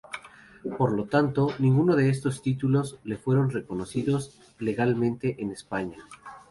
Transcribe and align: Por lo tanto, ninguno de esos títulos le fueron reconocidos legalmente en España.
Por 0.79 0.93
lo 0.93 1.05
tanto, 1.05 1.49
ninguno 1.59 1.95
de 1.95 2.09
esos 2.09 2.41
títulos 2.41 2.97
le 3.03 3.17
fueron 3.17 3.51
reconocidos 3.51 4.35
legalmente 4.57 5.35
en 5.37 5.51
España. 5.51 5.97